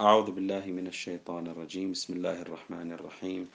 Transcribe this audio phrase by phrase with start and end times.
[0.00, 1.96] أعوذ بالله من الشيطان الرجيم.
[1.96, 3.48] بسم الله الرحمن الرحيم.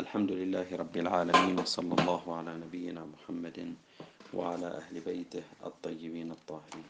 [0.00, 3.76] الحمد لله رب العالمين وصلى الله على نبينا محمد
[4.32, 6.88] وعلى أهل بيته الطيبين الطاهرين.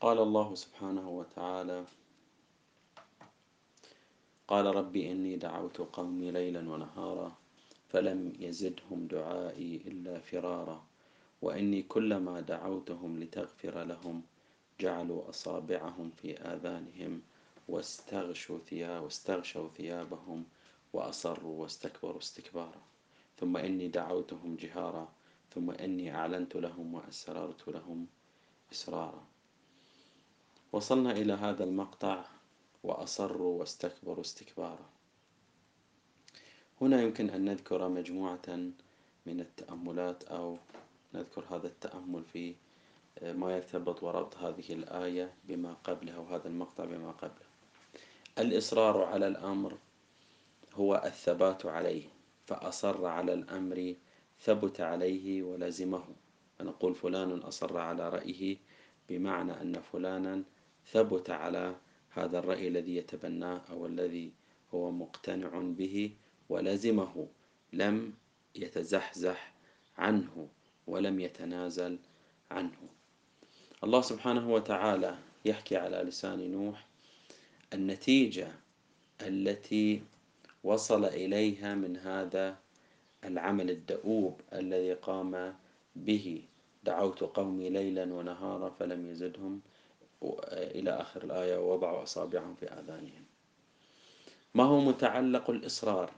[0.00, 1.84] قال الله سبحانه وتعالى
[4.48, 7.32] قال ربي إني دعوت قومي ليلا ونهارا
[7.90, 10.89] فلم يزدهم دعائي إلا فرارا.
[11.42, 14.22] وإني كلما دعوتهم لتغفر لهم
[14.80, 17.22] جعلوا أصابعهم في آذانهم
[17.68, 20.44] واستغشوا ثياب واستغشوا ثيابهم
[20.92, 22.82] وأصروا واستكبروا استكبارا.
[23.40, 25.08] ثم إني دعوتهم جهارا.
[25.54, 28.06] ثم إني أعلنت لهم وأسررت لهم
[28.72, 29.24] إسرارا.
[30.72, 32.24] وصلنا إلى هذا المقطع
[32.84, 34.88] وأصروا واستكبروا استكبارا.
[36.80, 38.48] هنا يمكن أن نذكر مجموعة
[39.26, 40.58] من التأملات أو
[41.14, 42.54] نذكر هذا التأمل في
[43.18, 47.50] آه، ما يرتبط وربط هذه الآية بما قبلها وهذا المقطع بما قبله.
[48.38, 49.78] الإصرار على الأمر
[50.74, 52.02] هو الثبات عليه
[52.46, 53.94] فأصر على الأمر
[54.40, 56.04] ثبت عليه ولزمه.
[56.58, 58.56] فنقول فلان أصر على رأيه
[59.08, 60.42] بمعنى أن فلانا
[60.92, 61.76] ثبت على
[62.10, 64.32] هذا الرأي الذي يتبناه أو الذي
[64.74, 66.16] هو مقتنع به
[66.48, 67.28] ولزمه
[67.72, 68.14] لم
[68.54, 69.54] يتزحزح
[69.98, 70.48] عنه.
[70.90, 71.98] ولم يتنازل
[72.50, 72.78] عنه.
[73.84, 76.86] الله سبحانه وتعالى يحكي على لسان نوح
[77.72, 78.48] النتيجة
[79.22, 80.02] التي
[80.64, 82.56] وصل إليها من هذا
[83.24, 85.54] العمل الدؤوب الذي قام
[85.96, 86.42] به.
[86.84, 89.60] دعوت قومي ليلا ونهارا فلم يزدهم
[90.52, 93.24] إلى آخر الآية ووضعوا أصابعهم في آذانهم.
[94.54, 96.10] ما هو متعلق الإصرار؟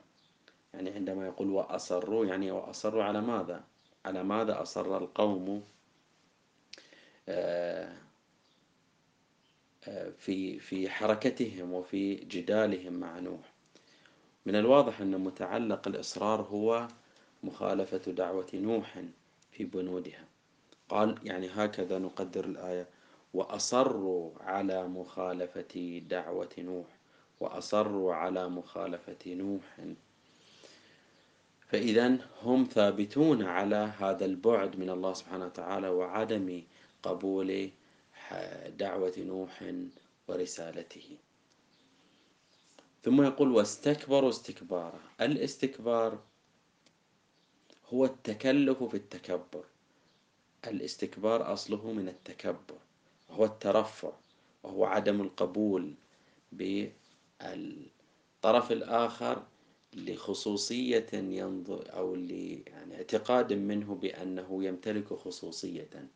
[0.74, 3.64] يعني عندما يقول وأصروا يعني وأصروا على ماذا؟
[4.04, 5.62] على ماذا أصر القوم
[7.28, 7.92] آه،
[9.88, 13.52] آه، في في حركتهم وفي جدالهم مع نوح.
[14.46, 16.88] من الواضح أن متعلق الإصرار هو
[17.42, 19.02] مخالفة دعوة نوح
[19.50, 20.24] في بنودها.
[20.88, 22.88] قال يعني هكذا نقدر الآية.
[23.34, 26.86] وأصروا على مخالفة دعوة نوح.
[27.40, 29.80] وأصروا على مخالفة نوح.
[31.72, 36.62] فإذا هم ثابتون على هذا البعد من الله سبحانه وتعالى وعدم
[37.02, 37.70] قبول
[38.68, 39.72] دعوة نوح
[40.28, 41.16] ورسالته.
[43.02, 45.00] ثم يقول واستكبروا استكبارا.
[45.20, 46.18] الاستكبار
[47.92, 49.64] هو التكلف في التكبر.
[50.66, 52.78] الاستكبار أصله من التكبر
[53.30, 54.12] هو الترفع
[54.62, 55.94] وهو عدم القبول
[56.52, 57.02] بالطرف
[58.72, 59.42] الآخر
[59.96, 62.14] لخصوصية ينظر أو
[62.66, 66.08] يعني اعتقاد منه بأنه يمتلك خصوصية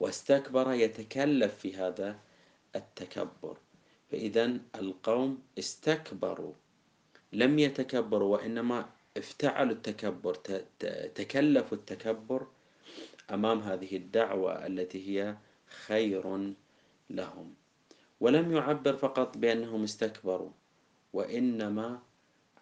[0.00, 2.18] واستكبر يتكلف في هذا
[2.76, 3.56] التكبر.
[4.10, 6.52] فإذا القوم استكبروا
[7.32, 10.34] لم يتكبروا وإنما افتعلوا التكبر
[11.14, 12.46] تكلفوا التكبر
[13.30, 15.36] أمام هذه الدعوة التي هي
[15.86, 16.54] خير
[17.10, 17.54] لهم.
[18.20, 20.50] ولم يعبر فقط بأنهم استكبروا
[21.12, 22.02] وإنما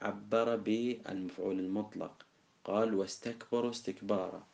[0.04, 2.26] عبر بالمفعول المطلق.
[2.64, 4.46] قال واستكبروا استكبارا.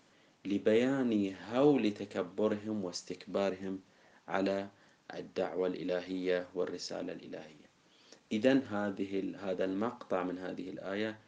[0.44, 3.80] لبيان هول تكبرهم واستكبارهم
[4.28, 4.68] على
[5.14, 7.70] الدعوة الإلهية والرسالة الإلهية.
[8.32, 11.18] إذا هذه هذا المقطع من هذه الآية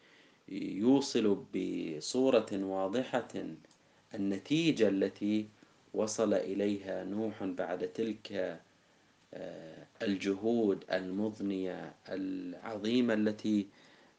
[0.49, 3.29] يوصل بصورة واضحة
[4.15, 5.49] النتيجة التي
[5.95, 8.61] وصل إليها نوح بعد تلك
[9.35, 13.67] آه، الجهود المضنية العظيمة التي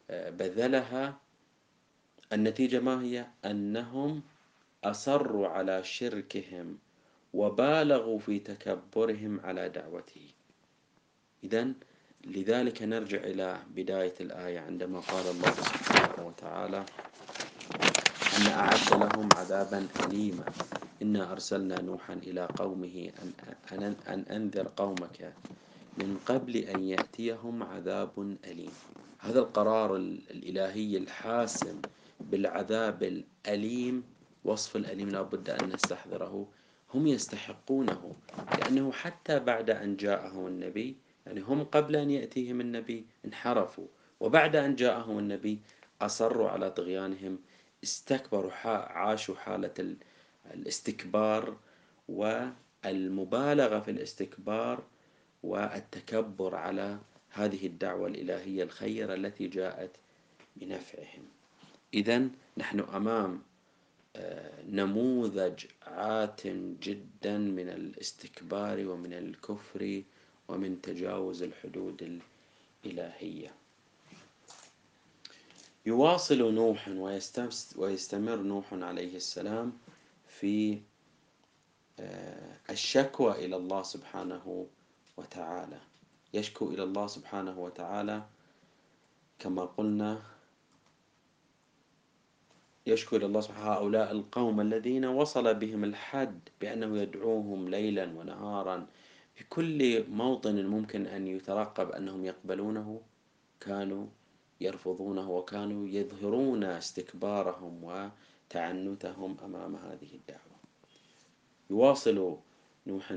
[0.10, 1.18] بذلها
[2.34, 4.22] النتيجة ما هي؟ أنهم
[4.84, 6.78] أصروا على شركهم
[7.34, 10.28] وبالغوا في تكبرهم على دعوته
[11.44, 11.74] إذا
[12.26, 16.86] لذلك نرجع إلى بداية الآية عندما قال الله سبحانه وتعالى
[18.38, 20.46] أن أعد لهم عذابا أليما.
[21.02, 23.34] إنا أرسلنا نوحا إلى قومه أن,
[23.72, 25.34] أن, أن أنذر قومك
[25.98, 28.74] من قبل أن يأتيهم عذاب أليم.
[29.24, 31.82] هذا القرار الإلهي الحاسم
[32.20, 34.04] بالعذاب الأليم
[34.44, 36.48] وصف الأليم لا بد أن نستحضره.
[36.94, 38.16] هم يستحقونه
[38.60, 43.88] لأنه حتى بعد أن جاءهم النبي يعني هم قبل أن يأتيهم النبي انحرفوا
[44.20, 45.60] وبعد أن جاءهم النبي
[46.02, 47.40] أصروا على طغيانهم
[47.84, 49.96] استكبروا عاشوا حالة
[50.54, 51.58] الاستكبار
[52.10, 54.84] والمبالغة في الاستكبار
[55.44, 56.98] والتكبر على
[57.34, 59.92] هذه الدعوة الإلهية الخيرة التي جاءت
[60.56, 61.26] بنفعهم.
[61.94, 63.42] إذا نحن أمام
[64.70, 66.48] نموذج عات
[66.82, 70.04] جدا من الاستكبار ومن الكفر
[70.48, 72.20] ومن تجاوز الحدود
[72.86, 73.54] الإلهية.
[75.86, 76.88] يواصل نوح
[77.76, 79.78] ويستمر نوح عليه السلام
[80.28, 80.80] في
[82.00, 84.68] آه، الشكوى إلى الله سبحانه
[85.18, 85.80] وتعالى.
[86.34, 88.24] يشكو إلى الله سبحانه وتعالى
[89.40, 90.22] كما قلنا
[92.88, 98.88] يشكو إلى الله سبحانه هؤلاء القوم الذين وصل بهم الحد بأنه يدعوهم ليلا ونهارا
[99.36, 103.02] في كل موطن ممكن أن يترقب أنهم يقبلونه
[103.60, 104.08] كانوا
[104.62, 110.58] يرفضونه وكانوا يظهرون استكبارهم وتعنتهم أمام هذه الدعوة.
[111.70, 112.38] يواصل
[112.88, 113.16] نوح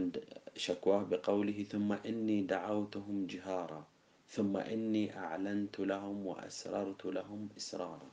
[0.56, 3.86] شكواه بقوله ثم إني دعوتهم جهارا
[4.28, 8.10] ثم إني أعلنت لهم وأسررت لهم إسرارا.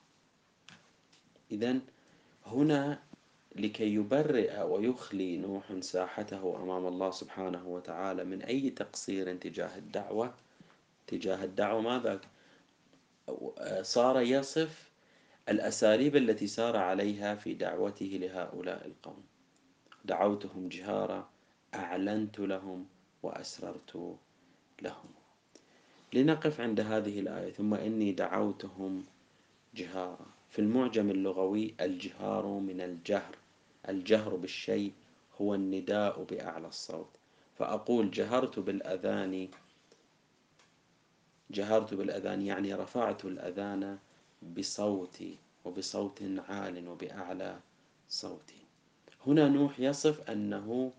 [1.51, 1.79] إذا
[2.45, 2.99] هنا
[3.55, 10.33] لكي يبرئ ويخلي نوح ساحته أمام الله سبحانه وتعالى من أي تقصير تجاه الدعوة
[11.07, 12.21] تجاه الدعوة ماذا؟
[13.81, 14.91] صار يصف
[15.49, 19.23] الأساليب التي سار عليها في دعوته لهؤلاء القوم.
[20.05, 21.29] دعوتهم جهارا
[21.75, 22.85] أعلنت لهم
[23.23, 24.17] وأسررت
[24.81, 25.09] لهم.
[26.13, 29.03] لنقف عند هذه الآية ثم إني دعوتهم
[29.75, 30.25] جهارا.
[30.49, 33.35] في المعجم اللغوي الجهار من الجهر.
[33.89, 34.91] الجهر بالشيء
[35.41, 37.09] هو النداء بأعلى الصوت.
[37.57, 39.49] فأقول جهرت بالأذان
[41.51, 43.97] جهرت بالأذان يعني رفعت الأذان
[44.57, 47.59] بصوتي وبصوت عال وبأعلى
[48.09, 48.63] صوتي.
[49.27, 50.91] هنا نوح يصف أنه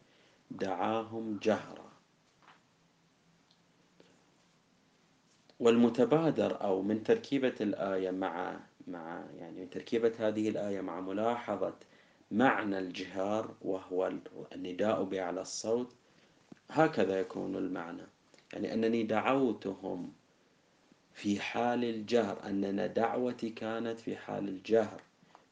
[0.51, 1.85] دعاهم جهرا.
[5.61, 11.75] والمتبادر أو من تركيبة الآية مع مع يعني من تركيبة هذه الآية مع ملاحظة
[12.31, 14.13] معنى الجهار وهو
[14.55, 15.95] النداء بأعلى الصوت
[16.71, 18.07] هكذا يكون المعنى.
[18.53, 20.13] يعني أنني دعوتهم
[21.13, 25.03] في حال الجهر أن دعوتي كانت في حال الجهر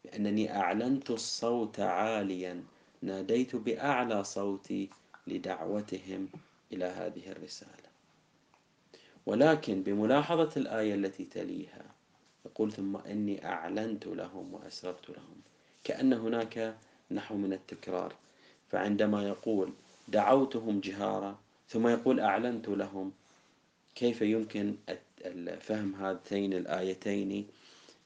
[0.05, 2.65] بأنني أعلنت الصوت عاليا.
[3.03, 4.91] ناديت بأعلى صوتي
[5.27, 6.29] لدعوتهم
[6.73, 7.93] إلى هذه الرسالة.
[9.27, 11.85] ولكن بملاحظة الآية التي تليها
[12.47, 15.41] يقول ثم إني أعلنت لهم وأسررت لهم.
[15.85, 16.77] كأن هناك
[17.11, 18.15] نحو من التكرار.
[18.69, 19.73] فعندما يقول
[20.09, 21.39] دعوتهم جهارا
[21.69, 23.13] ثم يقول أعلنت لهم
[23.95, 24.75] كيف يمكن
[25.61, 27.47] فهم هاتين الآيتين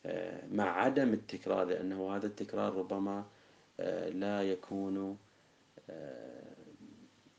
[0.07, 3.25] آه، مع عدم التكرار؟ لأنه هذا التكرار ربما
[4.08, 5.19] لا يكون
[5.90, 6.56] آه،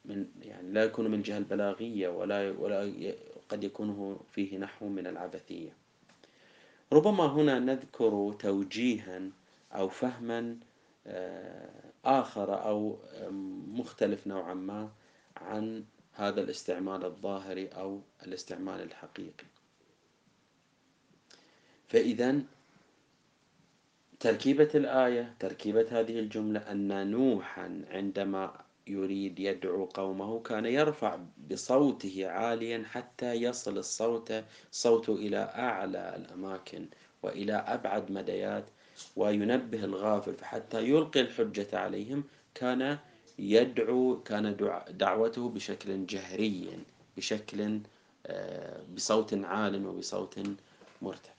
[0.06, 2.94] من يعني لا يكون من الجهة البلاغية ولا ولا
[3.50, 5.70] قد يكون فيه نحو من العبثية.
[6.94, 9.22] ربما هنا نذكر توجيها
[9.72, 10.58] أو فهما
[12.06, 13.00] آخر أو
[13.68, 14.92] مختلف نوعا ما
[15.38, 19.46] عن هذا الاستعمال الظاهري أو الاستعمال الحقيقي.
[21.88, 22.42] فإذا
[24.20, 28.54] تركيبة الآية تركيبة هذه الجملة أن نوحا عندما
[28.88, 31.20] يريد يدعو قومه كان يرفع
[31.52, 34.34] بصوته عاليا حتى يصل الصوت
[34.72, 36.88] صوته إلى أعلى الأماكن
[37.24, 38.66] وإلى أبعد مديات
[39.16, 42.24] وينبه الغافل فحتى يلقي الحجة عليهم
[42.56, 42.98] كان
[43.40, 44.56] يدعو كان
[44.90, 46.70] دعوته بشكل جهري
[47.18, 47.80] بشكل
[48.26, 50.40] آه، بصوت عال وبصوت
[51.02, 51.37] مرتفع.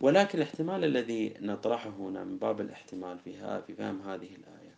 [0.00, 4.74] ولكن الاحتمال الذي نطرحه هنا من باب الاحتمال في في فهم هذه الآية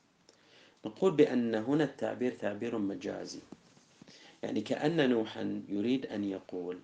[0.86, 3.40] نقول بأن هنا التعبير تعبير مجازي.
[4.42, 6.78] يعني كأن نوحا يريد أن يقول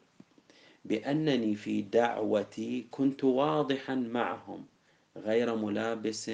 [0.85, 4.67] بأنني في دعوتي كنت واضحا معهم
[5.17, 6.31] غير ملابس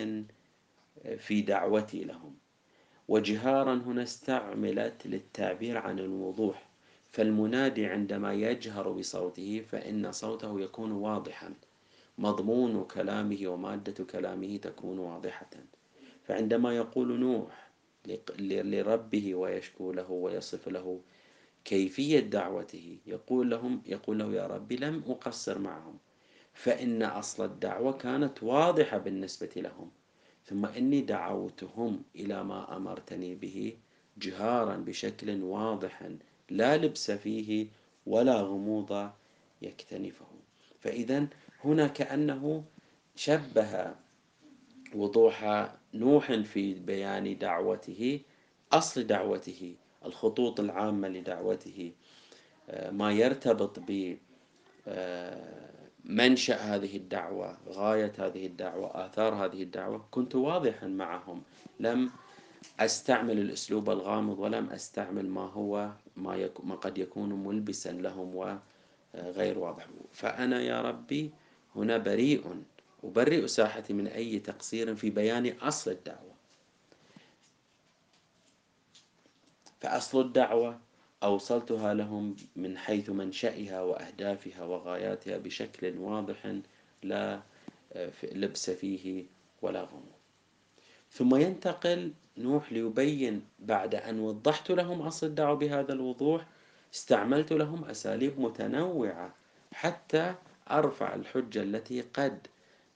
[1.19, 2.35] في دعوتي لهم.
[3.09, 6.69] وجهارا هنا استعملت للتعبير عن الوضوح.
[7.13, 11.55] فالمنادي عندما يجهر بصوته فإن صوته يكون واضحا.
[12.19, 15.51] مضمون كلامه ومادة كلامه تكون واضحة.
[16.25, 17.71] فعندما يقول نوح
[18.39, 21.01] لربه ويشكو له ويصف له
[21.65, 25.99] كيفية دعوته يقول لهم يقول له يا ربي لم أقصر معهم
[26.55, 29.91] فإن أصل الدعوة كانت واضحة بالنسبة لهم.
[30.45, 33.77] ثم إني دعوتهم إلى ما أمرتني به
[34.19, 36.09] جهارا بشكل واضح
[36.51, 37.67] لا لبس فيه
[38.07, 39.11] ولا غموض
[39.63, 40.27] يكتنفه.
[40.81, 41.27] فإذا
[41.65, 42.65] هنا كأنه
[43.17, 43.95] شبه
[44.95, 48.21] وضوح نوح في بيان دعوته
[48.73, 51.93] أصل دعوته الخطوط العامة لدعوته.
[52.71, 54.17] آه، ما يرتبط ب
[54.89, 55.71] آه،
[56.05, 60.05] منشأ هذه الدعوة غاية هذه الدعوة آثار هذه الدعوة.
[60.11, 61.43] كنت واضحا معهم.
[61.81, 62.11] لم
[62.81, 68.35] أستعمل الأسلوب الغامض ولم أستعمل ما هو ما, يك ما قد يكون ملبسا لهم
[69.15, 69.87] وغير واضح.
[70.13, 71.31] فأنا يا ربي
[71.77, 72.63] هنا بريء
[73.05, 76.35] أبرئ ساحتي من أي تقصير في بيان أصل الدعوة.
[79.81, 80.81] فأصل الدعوة
[81.23, 86.57] أوصلتها لهم من حيث منشأها وأهدافها وغاياتها بشكل واضح
[87.03, 87.41] لا
[88.23, 89.25] لبس فيه
[89.63, 90.15] ولا غموض.
[91.11, 96.47] ثم ينتقل نوح ليبين بعد أن وضحت لهم أصل الدعوة بهذا الوضوح
[96.95, 99.35] استعملت لهم أساليب متنوعة
[99.73, 100.35] حتى
[100.71, 102.47] أرفع الحجة التي قد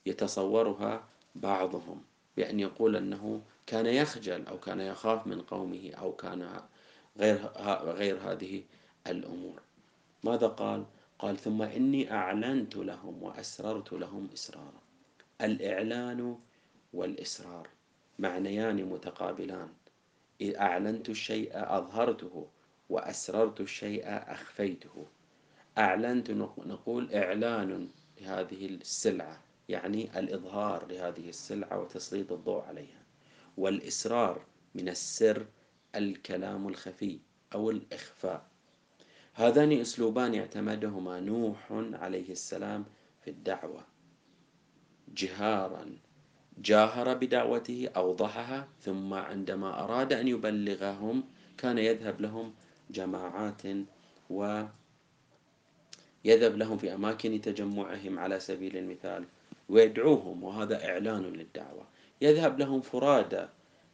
[0.06, 2.02] يتصورها بعضهم.
[2.36, 6.60] بأن يقول أنه كان يخجل أو كان يخاف من قومه أو كان
[7.18, 7.36] غير,
[7.84, 8.62] غير هذه
[9.06, 9.62] الأمور.
[10.24, 10.84] ماذا قال؟
[11.18, 14.82] قال ثم إني أعلنت لهم وأسررت لهم إسرارا.
[15.40, 16.38] الإعلان
[16.92, 17.68] والإسرار
[18.18, 19.68] معنيان متقابلان.
[20.40, 22.48] إذ أعلنت الشيء أظهرته
[22.88, 25.06] وأسررت الشيء أخفيته.
[25.78, 26.30] أعلنت
[26.66, 27.88] نقول إعلان
[28.20, 33.02] لهذه السلعة يعني الإظهار لهذه السلعة وتسليط الضوء عليها
[33.56, 34.40] والإسرار
[34.74, 35.46] من السر
[35.94, 37.18] الكلام الخفي
[37.54, 38.46] أو الإخفاء.
[39.34, 42.84] هذان أسلوبان اعتمدهما نوح عليه السلام
[43.24, 43.84] في الدعوة.
[45.14, 45.98] جهارا
[46.58, 51.24] جاهر بدعوته أوضحها ثم عندما أراد أن يبلغهم
[51.58, 52.54] كان يذهب لهم
[52.90, 53.62] جماعات
[54.30, 54.64] و
[56.24, 59.24] يذهب لهم في أماكن تجمعهم على سبيل المثال
[59.68, 61.86] ويدعوهم وهذا إعلان للدعوة.
[62.20, 63.46] يذهب لهم فرادى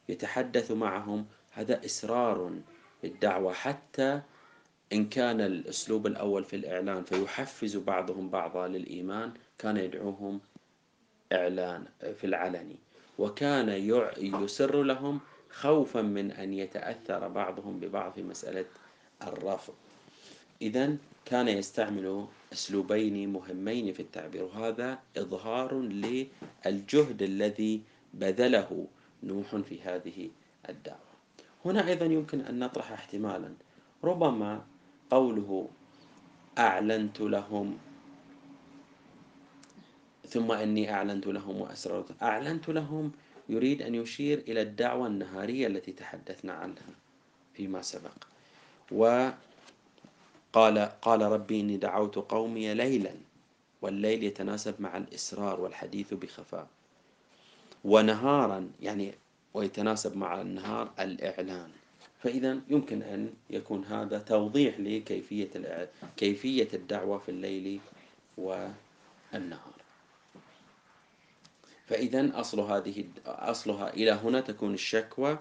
[0.08, 2.52] يتحدث معهم هذا إسرار
[3.04, 4.20] للدعوة حتى
[4.92, 10.40] إن كان الأسلوب الأول في الإعلان فيحفز بعضهم بعضا للإيمان كان يدعوهم
[11.32, 12.76] إعلان في العلني
[13.18, 13.68] وكان
[14.18, 18.64] يسر لهم خوفا من أن يتأثر بعضهم ببعض في مسألة
[19.22, 19.74] الرفض.
[20.62, 27.82] إذا كان يستعمل أسلوبين مهمين في التعبير وهذا إظهار للجهد الذي
[28.14, 28.86] بذله
[29.22, 30.30] نوح في هذه
[30.68, 31.14] الدعوة.
[31.64, 33.54] هنا أيضا يمكن أن نطرح احتمالا.
[34.04, 34.64] ربما
[35.10, 35.68] قوله
[36.58, 37.78] أعلنت لهم
[40.28, 42.22] ثم أني أعلنت لهم وأسررت.
[42.22, 43.12] أعلنت لهم
[43.48, 46.94] يريد أن يشير إلى الدعوة النهارية التي تحدثنا عنها
[47.54, 48.24] فيما سبق.
[48.92, 49.34] وقال
[51.02, 53.12] قال ربي إني دعوت قومي ليلا
[53.82, 56.66] والليل يتناسب مع الإسرار والحديث بخفاء.
[57.84, 59.14] ونهارا يعني
[59.54, 61.70] ويتناسب مع النهار الإعلان.
[62.18, 65.50] فإذا يمكن أن يكون هذا توضيح لكيفية
[66.16, 67.80] كيفية الدعوة في الليل
[68.38, 69.74] والنهار.
[71.86, 75.38] فإذا أصل هذه أصلها إلى هنا تكون الشكوى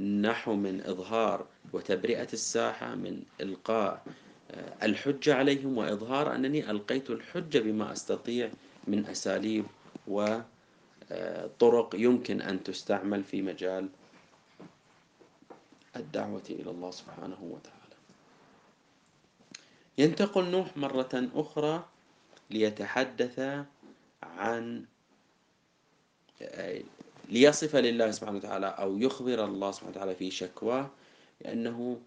[0.00, 4.02] نحو من إظهار وتبرئة الساحة من إلقاء
[4.82, 8.50] الحجة عليهم وإظهار أنني ألقيت الحجة بما أستطيع
[8.86, 9.64] من أساليب
[10.06, 10.44] وطرق
[11.94, 13.88] آه، يمكن أن تستعمل في مجال
[15.96, 17.76] الدعوة إلى الله سبحانه وتعالى.
[19.98, 21.84] ينتقل نوح مرة أخرى
[22.50, 23.64] ليتحدث
[24.22, 24.84] عن
[27.28, 30.90] ليصف لله سبحانه وتعالى أو يخبر الله سبحانه وتعالى في شكواه
[31.40, 32.00] لأنه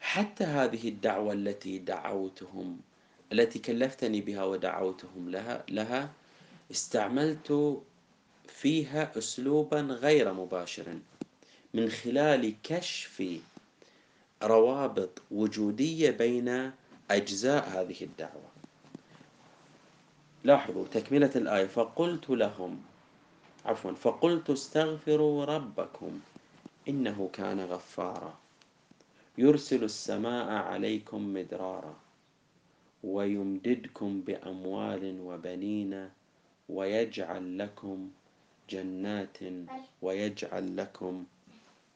[0.00, 2.80] حتى هذه الدعوة التي دعوتهم
[3.32, 6.12] التي كلفتني بها ودعوتهم لها لها
[6.70, 7.80] استعملت
[8.48, 10.98] فيها أسلوبا غير مباشر
[11.74, 13.40] من خلال كشف
[14.42, 16.72] روابط وجودية بين
[17.10, 18.50] أجزاء هذه الدعوة.
[20.44, 21.66] لاحظوا تكملة الآية.
[21.66, 22.82] فقلت لهم
[23.64, 26.20] عفوا فقلت استغفروا ربكم
[26.88, 28.38] إنه كان غفارا.
[29.38, 31.96] يرسل السماء عليكم مدرارا
[33.04, 36.10] ويمددكم بأموال وبنين
[36.68, 38.10] ويجعل لكم
[38.70, 39.38] جنات
[40.02, 41.24] ويجعل لكم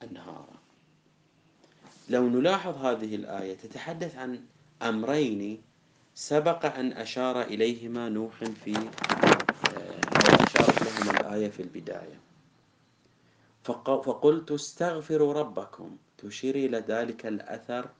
[0.02, 0.59] أنهارا.
[2.09, 4.40] لو نلاحظ هذه الآية تتحدث عن
[4.82, 5.62] أمرين
[6.14, 8.73] سبق أن أشار إليهما نوح في
[10.47, 12.20] أشارت لهم الآية في البداية.
[13.64, 15.97] فقلت استغفروا ربكم.
[16.20, 17.90] تشير إلى ذلك الأثر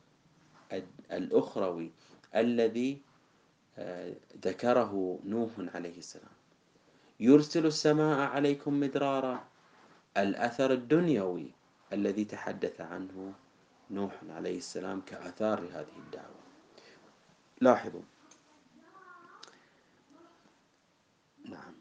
[1.12, 1.90] الأخروي
[2.36, 3.02] الذي
[3.78, 6.36] آه، ذكره نوح عليه السلام.
[7.20, 9.44] يرسل السماء عليكم مدرارا.
[10.16, 11.50] الأثر الدنيوي
[11.92, 13.32] الذي تحدث عنه
[13.90, 16.40] نوح عليه السلام كأثار لهذه الدعوة.
[17.60, 18.02] لاحظوا.
[21.44, 21.74] نعم.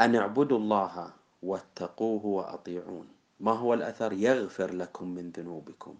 [0.00, 1.12] أن اعبدوا الله
[1.42, 3.11] واتقوه وأطيعون.
[3.42, 5.94] ما هو الأثر؟ يغفر لكم من ذنوبكم.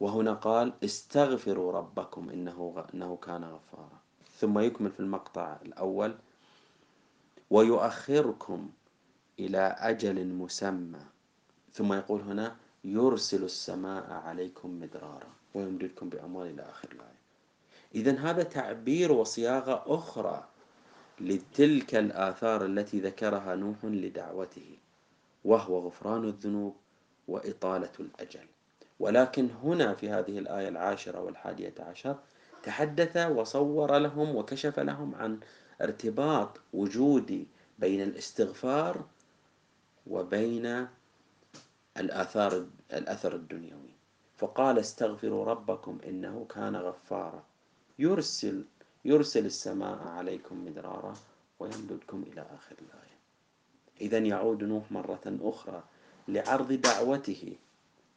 [0.00, 4.00] وهنا قال استغفروا ربكم إنه, إنه كان غفارا.
[4.38, 6.14] ثم يكمل في المقطع الأول.
[7.50, 8.70] ويؤخركم
[9.38, 11.00] إلى أجل مسمى.
[11.72, 15.28] ثم يقول هنا يرسل السماء عليكم مدرارا.
[15.54, 17.20] ويمددكم بأموال إلى آخر الآية.
[17.94, 20.48] إذا هذا تعبير وصياغة أخرى
[21.20, 24.78] لتلك الآثار التي ذكرها نوح لدعوته.
[25.46, 26.76] وهو غفران الذنوب
[27.28, 28.46] وإطالة الأجل.
[29.00, 32.16] ولكن هنا في هذه الآية العاشرة والحادية عشر
[32.62, 35.40] تحدث وصور لهم وكشف لهم عن
[35.82, 37.46] ارتباط وجودي
[37.78, 39.04] بين الاستغفار
[40.06, 40.86] وبين
[41.96, 43.96] الآثار الأثر الدنيوي.
[44.36, 47.44] فقال استغفروا ربكم إنه كان غفارا.
[47.98, 48.64] يرسل
[49.04, 51.14] يرسل السماء عليكم مدرارا
[51.58, 53.16] ويمددكم إلى آخر الآية.
[54.00, 55.84] إذا يعود نوح مرة أخرى
[56.28, 57.56] لعرض دعوته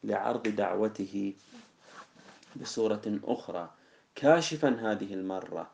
[0.03, 1.33] لعرض دعوته
[2.55, 3.69] بصورة أخرى.
[4.15, 5.69] كاشفا هذه المرة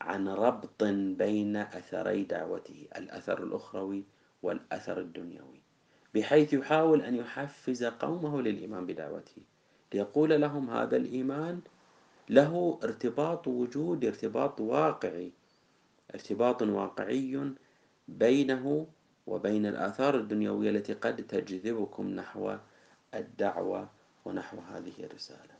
[0.00, 0.84] عن ربط
[1.18, 4.04] بين أثري دعوته الأثر الأخروي
[4.42, 5.60] والأثر الدنيوي
[6.14, 9.42] بحيث يحاول أن يحفز قومه للإيمان بدعوته.
[9.94, 11.60] ليقول لهم هذا الإيمان
[12.28, 15.32] له ارتباط وجودي ارتباط واقعي
[16.14, 17.52] ارتباط واقعي
[18.08, 18.86] بينه
[19.26, 22.56] وبين الآثار الدنيوية التي قد تجذبكم نحو
[23.14, 23.88] الدعوة
[24.24, 25.54] ونحو هذه الرسالة.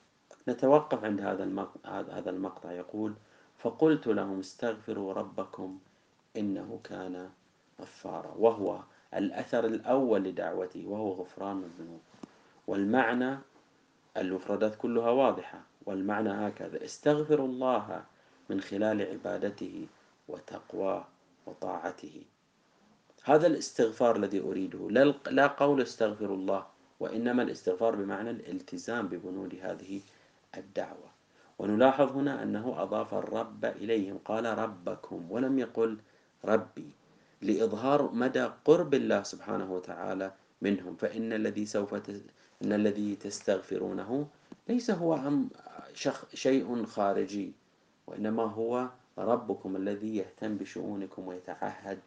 [0.49, 3.15] نتوقف عند هذا هذا المقطع يقول
[3.59, 5.79] فقلت لهم استغفروا ربكم
[6.37, 7.31] إنه كان
[7.81, 8.35] غفارا.
[8.37, 8.81] وهو
[9.15, 12.01] الأثر الأول لدعوته وهو غفران الذنوب.
[12.67, 13.39] والمعنى
[14.17, 15.61] المفردات كلها واضحة.
[15.87, 18.05] والمعنى هكذا استغفر الله
[18.51, 19.87] من خلال عبادته
[20.29, 21.05] وتقواه
[21.47, 22.23] وطاعته.
[23.25, 25.13] هذا الاستغفار الذي أريده.
[25.31, 26.67] لا قول استغفر الله
[27.01, 30.01] وإنما الاستغفار بمعنى الالتزام ببنود هذه
[30.57, 31.11] الدعوة.
[31.59, 35.99] ونلاحظ هنا أنه أضاف الرب إليهم قال ربكم ولم يقل
[36.45, 36.91] ربي
[37.43, 40.33] لإظهار مدى قرب الله سبحانه وتعالى
[40.63, 40.97] منهم.
[40.97, 41.95] فإن الذي سوف
[42.65, 44.27] إن الذي تستغفرونه
[44.69, 45.31] ليس هو
[46.35, 47.53] شيء خارجي
[48.07, 51.99] وإنما هو ربكم الذي يهتم بشؤونكم ويتعهد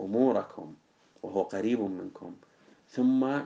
[0.00, 0.74] أموركم
[1.22, 2.34] وهو قريب منكم.
[2.90, 3.40] ثم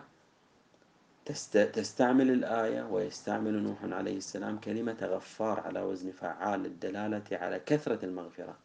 [1.73, 8.57] تستعمل الآية ويستعمل نوح عليه السلام كلمة غفار على وزن فعال للدلالة على كثرة المغفرة.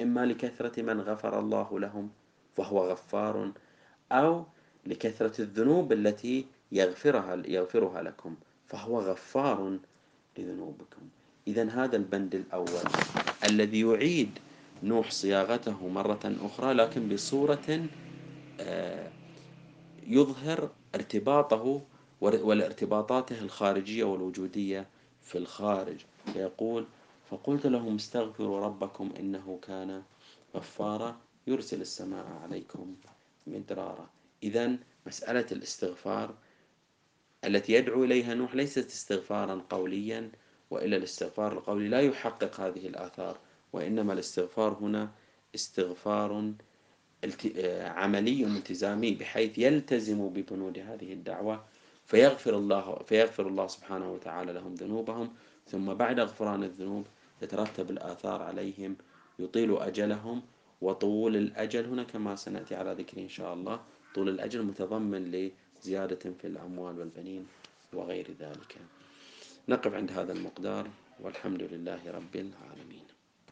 [0.00, 2.10] إما لكثرة من غفر الله لهم
[2.56, 3.52] فهو غفار
[4.12, 4.44] أو
[4.86, 9.78] لكثرة الذنوب التي يغفرها يغفرها لكم فهو غفار
[10.38, 11.02] لذنوبكم.
[11.46, 12.84] إذا هذا البند الأول
[13.44, 14.38] الذي يعيد
[14.82, 17.88] نوح صياغته مرة أخرى لكن بصورة
[18.60, 19.10] آه،
[20.06, 21.82] يظهر ارتباطه
[22.20, 24.86] والارتباطاته الخارجية والوجودية
[25.22, 26.00] في الخارج.
[26.36, 26.86] يقول
[27.30, 30.02] فقلت لهم استغفروا ربكم إنه كان
[30.56, 31.16] غفارا
[31.46, 32.94] يرسل السماء عليكم
[33.46, 34.08] مدرارا.
[34.42, 36.34] إذا مسألة الاستغفار
[37.44, 40.30] التي يدعو إليها نوح ليست استغفارا قوليا
[40.70, 43.38] وإلا الاستغفار القولي لا يحقق هذه الآثار.
[43.72, 45.10] وإنما الاستغفار هنا
[45.54, 46.52] استغفار
[47.84, 51.64] عملي التزامي بحيث يلتزم ببنود هذه الدعوة
[52.06, 55.30] فيغفر الله فيغفر الله سبحانه وتعالى لهم ذنوبهم
[55.66, 57.06] ثم بعد غفران الذنوب
[57.40, 58.96] تترتب الآثار عليهم
[59.38, 60.42] يطيل أجلهم
[60.80, 63.80] وطول الأجل هنا كما سنأتي على ذكره إن شاء الله
[64.14, 67.46] طول الأجل متضمن لزيادة في الأموال والبنين
[67.92, 68.76] وغير ذلك.
[69.68, 73.09] نقف عند هذا المقدار والحمد لله رب العالمين.